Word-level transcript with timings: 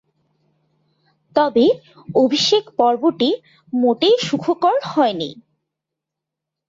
তবে, 1.35 1.65
অভিষেক 2.15 2.63
পর্বটি 2.77 3.29
মোটেই 3.73 4.15
সুখকর 4.27 4.75
হয়নি। 4.85 5.29